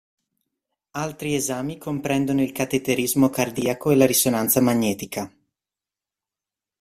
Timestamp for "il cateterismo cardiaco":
2.41-3.91